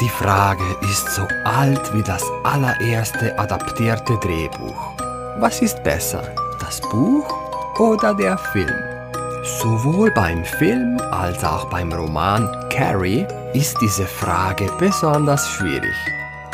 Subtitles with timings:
[0.00, 4.96] Die Frage ist so alt wie das allererste adaptierte Drehbuch.
[5.38, 7.28] Was ist besser, das Buch
[7.78, 8.74] oder der Film?
[9.60, 15.94] Sowohl beim Film als auch beim Roman Carrie ist diese Frage besonders schwierig.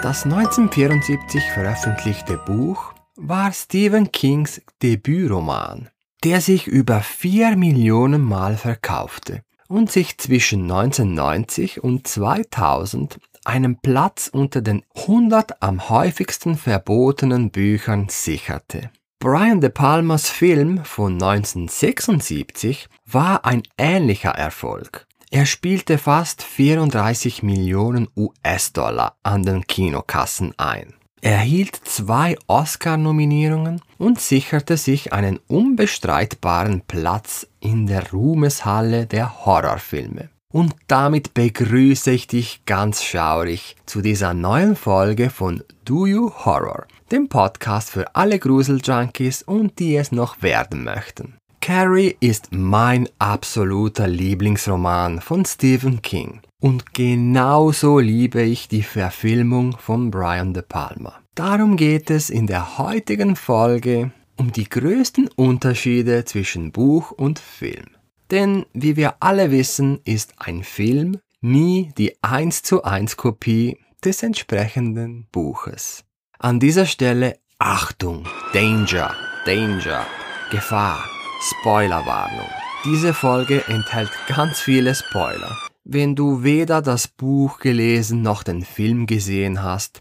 [0.03, 5.89] Das 1974 veröffentlichte Buch war Stephen Kings Debütroman,
[6.25, 14.29] der sich über vier Millionen Mal verkaufte und sich zwischen 1990 und 2000 einen Platz
[14.33, 18.91] unter den 100 am häufigsten verbotenen Büchern sicherte.
[19.19, 25.07] Brian De Palmas Film von 1976 war ein ähnlicher Erfolg.
[25.31, 30.95] Er spielte fast 34 Millionen US-Dollar an den Kinokassen ein.
[31.21, 40.29] Er hielt zwei Oscar-Nominierungen und sicherte sich einen unbestreitbaren Platz in der Ruhmeshalle der Horrorfilme.
[40.57, 46.87] Und damit begrüße ich dich ganz schaurig zu dieser neuen Folge von Do You Horror,
[47.13, 51.35] dem Podcast für alle Gruseljunkies und die es noch werden möchten.
[51.61, 56.41] Carrie ist mein absoluter Lieblingsroman von Stephen King.
[56.59, 61.21] Und genauso liebe ich die Verfilmung von Brian De Palma.
[61.35, 67.96] Darum geht es in der heutigen Folge um die größten Unterschiede zwischen Buch und Film.
[68.31, 74.23] Denn wie wir alle wissen, ist ein Film nie die 1 zu 1 Kopie des
[74.23, 76.05] entsprechenden Buches.
[76.39, 80.05] An dieser Stelle Achtung, Danger, Danger,
[80.51, 81.05] Gefahr,
[81.41, 82.49] Spoilerwarnung.
[82.85, 85.57] Diese Folge enthält ganz viele Spoiler.
[85.85, 90.01] Wenn du weder das Buch gelesen noch den Film gesehen hast,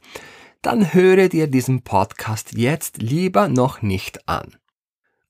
[0.61, 4.55] dann höre dir diesen Podcast jetzt lieber noch nicht an.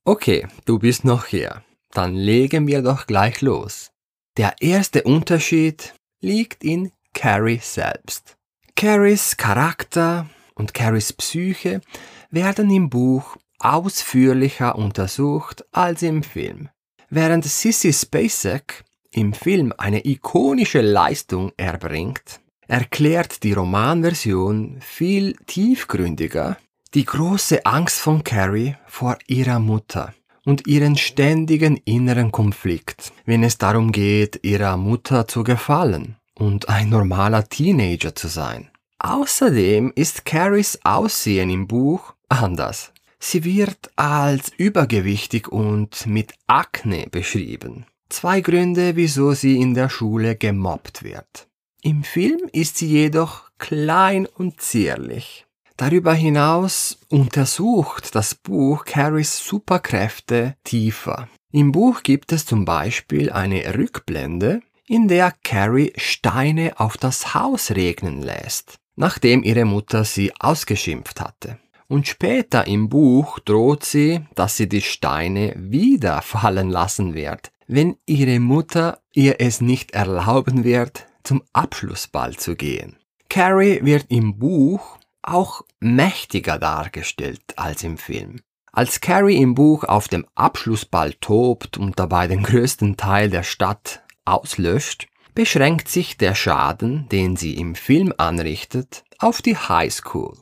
[0.05, 1.61] Okay, du bist noch hier
[1.97, 3.91] dann legen wir doch gleich los.
[4.37, 8.35] Der erste Unterschied liegt in Carrie selbst.
[8.75, 11.81] Carries Charakter und Carries Psyche
[12.29, 16.69] werden im Buch ausführlicher untersucht als im Film.
[17.09, 26.57] Während Sissy Spacek im Film eine ikonische Leistung erbringt, erklärt die Romanversion viel tiefgründiger
[26.93, 30.13] die große Angst von Carrie vor ihrer Mutter
[30.45, 36.89] und ihren ständigen inneren Konflikt, wenn es darum geht, ihrer Mutter zu gefallen und ein
[36.89, 38.69] normaler Teenager zu sein.
[38.99, 42.93] Außerdem ist Carries Aussehen im Buch anders.
[43.19, 47.85] Sie wird als übergewichtig und mit Akne beschrieben.
[48.09, 51.47] Zwei Gründe, wieso sie in der Schule gemobbt wird.
[51.81, 55.44] Im Film ist sie jedoch klein und zierlich.
[55.77, 61.27] Darüber hinaus untersucht das Buch Carries Superkräfte tiefer.
[61.51, 67.71] Im Buch gibt es zum Beispiel eine Rückblende, in der Carrie Steine auf das Haus
[67.71, 71.59] regnen lässt, nachdem ihre Mutter sie ausgeschimpft hatte.
[71.87, 77.97] Und später im Buch droht sie, dass sie die Steine wieder fallen lassen wird, wenn
[78.05, 82.97] ihre Mutter ihr es nicht erlauben wird, zum Abschlussball zu gehen.
[83.29, 88.41] Carrie wird im Buch auch mächtiger dargestellt als im Film.
[88.71, 94.03] Als Carrie im Buch auf dem Abschlussball tobt und dabei den größten Teil der Stadt
[94.25, 100.37] auslöscht, beschränkt sich der Schaden, den sie im Film anrichtet, auf die High School.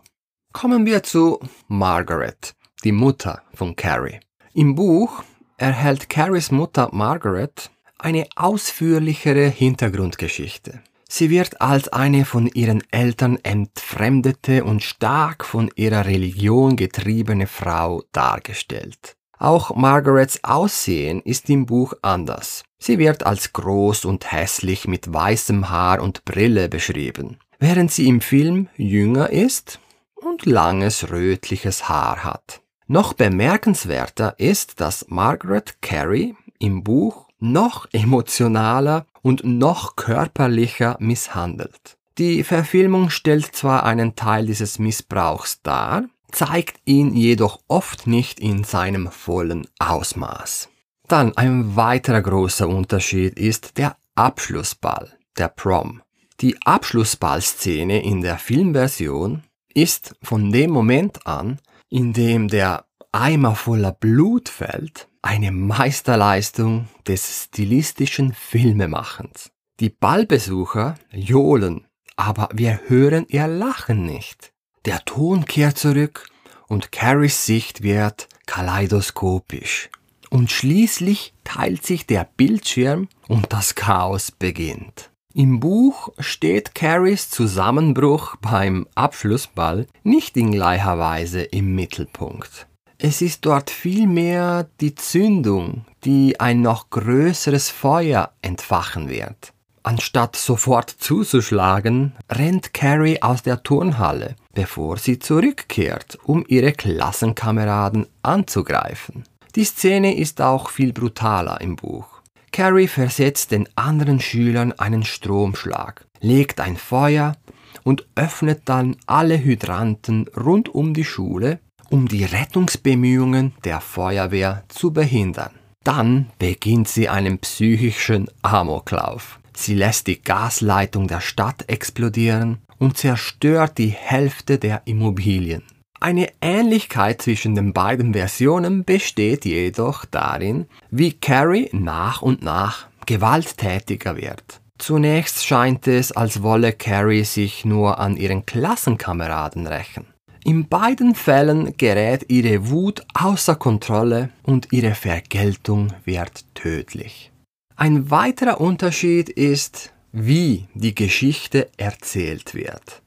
[0.51, 4.19] Kommen wir zu Margaret, die Mutter von Carrie.
[4.53, 5.23] Im Buch
[5.57, 10.81] erhält Carries Mutter Margaret eine ausführlichere Hintergrundgeschichte.
[11.15, 18.01] Sie wird als eine von ihren Eltern entfremdete und stark von ihrer Religion getriebene Frau
[18.13, 19.15] dargestellt.
[19.37, 22.63] Auch Margarets Aussehen ist im Buch anders.
[22.79, 28.19] Sie wird als groß und hässlich mit weißem Haar und Brille beschrieben, während sie im
[28.19, 29.79] Film jünger ist
[30.15, 32.61] und langes rötliches Haar hat.
[32.87, 41.97] Noch bemerkenswerter ist, dass Margaret Carey im Buch noch emotionaler und noch körperlicher misshandelt.
[42.19, 48.63] Die Verfilmung stellt zwar einen Teil dieses Missbrauchs dar, zeigt ihn jedoch oft nicht in
[48.63, 50.69] seinem vollen Ausmaß.
[51.07, 56.01] Dann ein weiterer großer Unterschied ist der Abschlussball, der Prom.
[56.39, 59.43] Die Abschlussballszene in der Filmversion
[59.73, 61.59] ist von dem Moment an,
[61.89, 69.51] in dem der Eimer voller Blut fällt, eine Meisterleistung des stilistischen Filmemachens.
[69.79, 74.51] Die Ballbesucher johlen, aber wir hören ihr Lachen nicht.
[74.85, 76.27] Der Ton kehrt zurück
[76.67, 79.91] und Carries Sicht wird kaleidoskopisch.
[80.31, 85.11] Und schließlich teilt sich der Bildschirm und das Chaos beginnt.
[85.35, 92.67] Im Buch steht Carries Zusammenbruch beim Abschlussball nicht in gleicher Weise im Mittelpunkt.
[93.05, 99.51] Es ist dort vielmehr die Zündung, die ein noch größeres Feuer entfachen wird.
[99.83, 109.25] Anstatt sofort zuzuschlagen, rennt Carrie aus der Turnhalle, bevor sie zurückkehrt, um ihre Klassenkameraden anzugreifen.
[109.57, 112.21] Die Szene ist auch viel brutaler im Buch.
[112.53, 117.35] Carrie versetzt den anderen Schülern einen Stromschlag, legt ein Feuer
[117.83, 121.59] und öffnet dann alle Hydranten rund um die Schule,
[121.93, 125.51] um die Rettungsbemühungen der Feuerwehr zu behindern.
[125.83, 129.39] Dann beginnt sie einen psychischen Amoklauf.
[129.55, 135.61] Sie lässt die Gasleitung der Stadt explodieren und zerstört die Hälfte der Immobilien.
[135.99, 144.17] Eine Ähnlichkeit zwischen den beiden Versionen besteht jedoch darin, wie Carrie nach und nach gewalttätiger
[144.17, 144.61] wird.
[144.79, 150.07] Zunächst scheint es, als wolle Carrie sich nur an ihren Klassenkameraden rächen.
[150.45, 157.31] In beiden Fällen gerät ihre Wut außer Kontrolle und ihre Vergeltung wird tödlich.
[157.77, 163.01] Ein weiterer Unterschied ist, wie die Geschichte erzählt wird.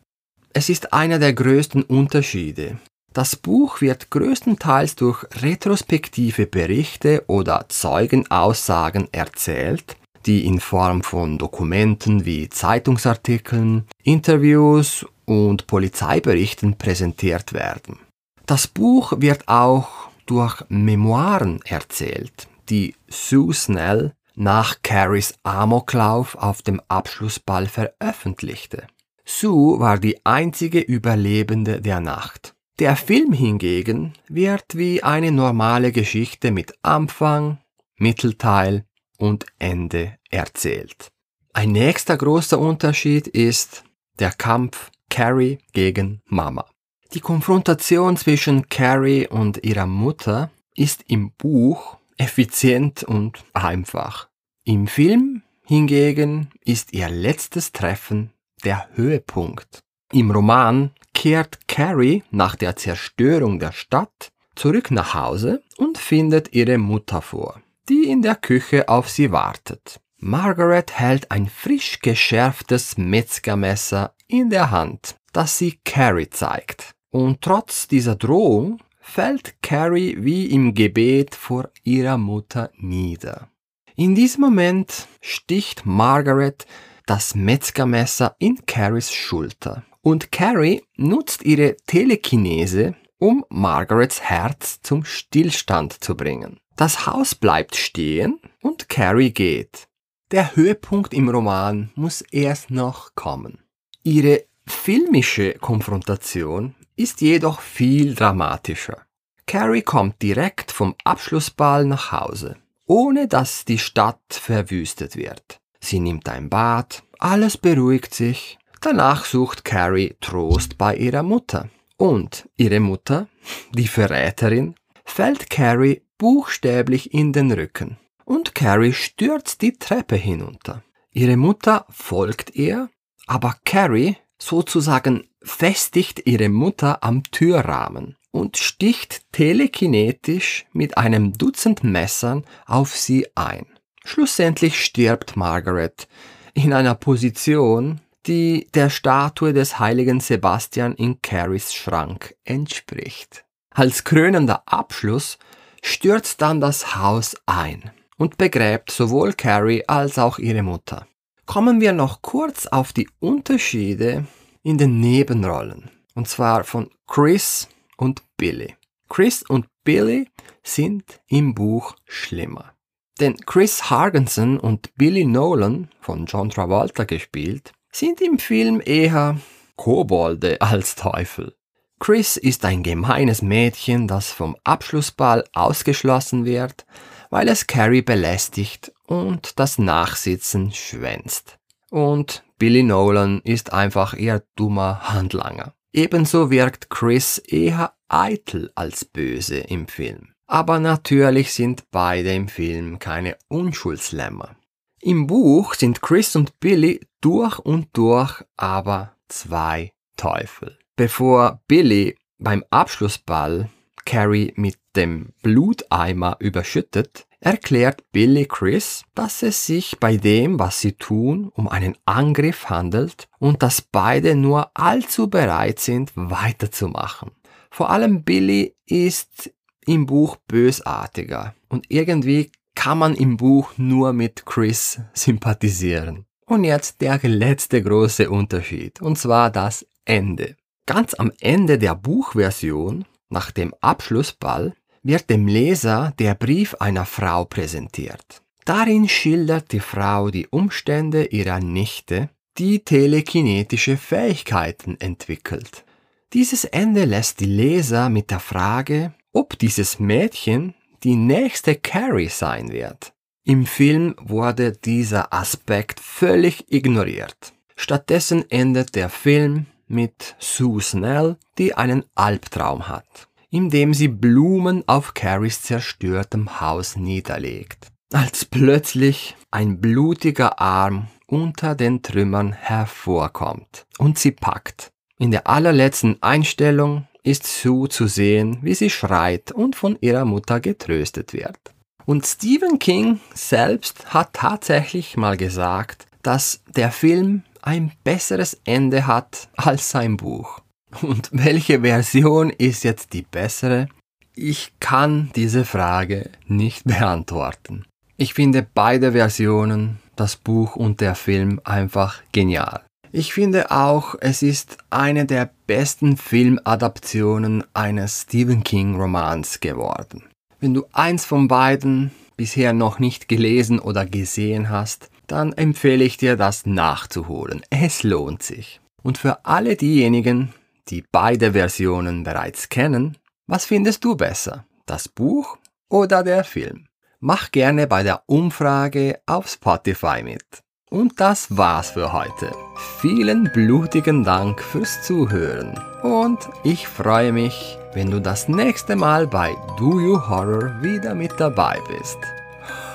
[0.54, 2.78] Es ist einer der größten Unterschiede.
[3.12, 12.24] Das Buch wird größtenteils durch retrospektive Berichte oder Zeugenaussagen erzählt, die in Form von Dokumenten
[12.24, 17.98] wie Zeitungsartikeln, Interviews und Polizeiberichten präsentiert werden.
[18.46, 19.88] Das Buch wird auch
[20.24, 28.86] durch Memoiren erzählt, die Sue Snell nach Carries Amoklauf auf dem Abschlussball veröffentlichte.
[29.24, 32.54] Sue war die einzige Überlebende der Nacht.
[32.78, 37.58] Der Film hingegen wird wie eine normale Geschichte mit Anfang,
[37.96, 38.84] Mittelteil
[39.18, 41.08] und Ende erzählt.
[41.54, 43.84] Ein nächster großer Unterschied ist
[44.18, 46.66] der Kampf Carrie gegen Mama.
[47.12, 54.28] Die Konfrontation zwischen Carrie und ihrer Mutter ist im Buch effizient und einfach.
[54.64, 58.30] Im Film hingegen ist ihr letztes Treffen
[58.64, 59.80] der Höhepunkt.
[60.12, 66.78] Im Roman kehrt Carrie nach der Zerstörung der Stadt zurück nach Hause und findet ihre
[66.78, 70.00] Mutter vor, die in der Küche auf sie wartet.
[70.28, 76.96] Margaret hält ein frisch geschärftes Metzgermesser in der Hand, das sie Carrie zeigt.
[77.10, 83.50] Und trotz dieser Drohung fällt Carrie wie im Gebet vor ihrer Mutter nieder.
[83.94, 86.66] In diesem Moment sticht Margaret
[87.06, 96.02] das Metzgermesser in Carries Schulter und Carrie nutzt ihre Telekinese, um Margarets Herz zum Stillstand
[96.02, 96.58] zu bringen.
[96.74, 99.86] Das Haus bleibt stehen und Carrie geht.
[100.32, 103.60] Der Höhepunkt im Roman muss erst noch kommen.
[104.02, 109.02] Ihre filmische Konfrontation ist jedoch viel dramatischer.
[109.46, 112.56] Carrie kommt direkt vom Abschlussball nach Hause,
[112.86, 115.60] ohne dass die Stadt verwüstet wird.
[115.78, 118.58] Sie nimmt ein Bad, alles beruhigt sich.
[118.80, 121.68] Danach sucht Carrie Trost bei ihrer Mutter.
[121.98, 123.28] Und ihre Mutter,
[123.72, 124.74] die Verräterin,
[125.04, 127.98] fällt Carrie buchstäblich in den Rücken.
[128.26, 130.82] Und Carrie stürzt die Treppe hinunter.
[131.12, 132.90] Ihre Mutter folgt ihr,
[133.28, 142.44] aber Carrie sozusagen festigt ihre Mutter am Türrahmen und sticht telekinetisch mit einem Dutzend Messern
[142.66, 143.64] auf sie ein.
[144.04, 146.08] Schlussendlich stirbt Margaret
[146.52, 153.44] in einer Position, die der Statue des heiligen Sebastian in Carries Schrank entspricht.
[153.70, 155.38] Als krönender Abschluss
[155.80, 161.06] stürzt dann das Haus ein und begräbt sowohl Carrie als auch ihre Mutter.
[161.44, 164.26] Kommen wir noch kurz auf die Unterschiede
[164.62, 168.74] in den Nebenrollen, und zwar von Chris und Billy.
[169.08, 170.28] Chris und Billy
[170.62, 172.72] sind im Buch schlimmer.
[173.20, 179.38] Denn Chris Hargensen und Billy Nolan, von John Travolta gespielt, sind im Film eher
[179.76, 181.54] Kobolde als Teufel.
[181.98, 186.84] Chris ist ein gemeines Mädchen, das vom Abschlussball ausgeschlossen wird,
[187.30, 191.58] weil es Carrie belästigt und das Nachsitzen schwänzt.
[191.90, 195.74] Und Billy Nolan ist einfach eher dummer Handlanger.
[195.92, 200.32] Ebenso wirkt Chris eher eitel als böse im Film.
[200.46, 204.56] Aber natürlich sind beide im Film keine Unschuldslämmer.
[205.00, 210.78] Im Buch sind Chris und Billy durch und durch aber zwei Teufel.
[210.96, 213.70] Bevor Billy beim Abschlussball
[214.04, 220.92] Carrie mit dem Bluteimer überschüttet, erklärt Billy Chris, dass es sich bei dem, was sie
[220.92, 227.30] tun, um einen Angriff handelt und dass beide nur allzu bereit sind, weiterzumachen.
[227.70, 229.52] Vor allem Billy ist
[229.86, 236.26] im Buch bösartiger und irgendwie kann man im Buch nur mit Chris sympathisieren.
[236.46, 240.56] Und jetzt der letzte große Unterschied, und zwar das Ende.
[240.86, 244.74] Ganz am Ende der Buchversion, nach dem Abschlussball,
[245.06, 248.42] wird dem Leser der Brief einer Frau präsentiert.
[248.64, 255.84] Darin schildert die Frau die Umstände ihrer Nichte, die telekinetische Fähigkeiten entwickelt.
[256.32, 262.72] Dieses Ende lässt die Leser mit der Frage, ob dieses Mädchen die nächste Carrie sein
[262.72, 263.12] wird.
[263.44, 267.52] Im Film wurde dieser Aspekt völlig ignoriert.
[267.76, 275.14] Stattdessen endet der Film mit Sue Snell, die einen Albtraum hat indem sie Blumen auf
[275.14, 284.32] Carries zerstörtem Haus niederlegt, als plötzlich ein blutiger Arm unter den Trümmern hervorkommt und sie
[284.32, 284.90] packt.
[285.18, 290.60] In der allerletzten Einstellung ist Sue zu sehen, wie sie schreit und von ihrer Mutter
[290.60, 291.58] getröstet wird.
[292.04, 299.48] Und Stephen King selbst hat tatsächlich mal gesagt, dass der Film ein besseres Ende hat
[299.56, 300.60] als sein Buch.
[301.02, 303.88] Und welche Version ist jetzt die bessere?
[304.34, 307.84] Ich kann diese Frage nicht beantworten.
[308.16, 312.82] Ich finde beide Versionen, das Buch und der Film, einfach genial.
[313.12, 320.24] Ich finde auch, es ist eine der besten Filmadaptionen eines Stephen King Romans geworden.
[320.60, 326.16] Wenn du eins von beiden bisher noch nicht gelesen oder gesehen hast, dann empfehle ich
[326.16, 327.62] dir das nachzuholen.
[327.70, 328.80] Es lohnt sich.
[329.02, 330.52] Und für alle diejenigen,
[330.88, 333.16] die beide Versionen bereits kennen,
[333.46, 336.86] was findest du besser, das Buch oder der Film?
[337.20, 340.44] Mach gerne bei der Umfrage auf Spotify mit.
[340.90, 342.52] Und das war's für heute.
[343.00, 349.56] Vielen blutigen Dank fürs Zuhören und ich freue mich, wenn du das nächste Mal bei
[349.78, 352.18] Do You Horror wieder mit dabei bist.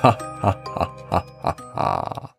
[0.03, 2.36] Ha ha ha ha ha ha.